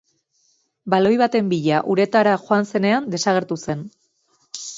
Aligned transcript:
Baloi 0.93 1.11
baten 1.21 1.51
bila 1.51 1.81
uretara 1.95 2.33
joan 2.47 2.67
zenean 2.73 3.07
desagertu 3.17 3.59
zen. 3.69 3.87